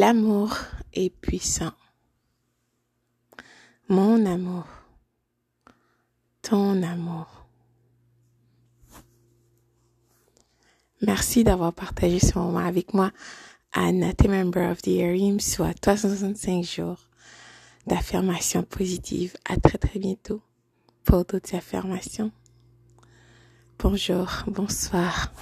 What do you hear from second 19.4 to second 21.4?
À très très bientôt pour